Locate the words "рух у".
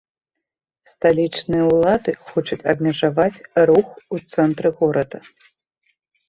3.69-4.21